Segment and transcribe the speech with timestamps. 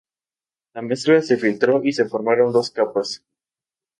[0.73, 3.23] La mezcla se filtró y se formaron dos capas.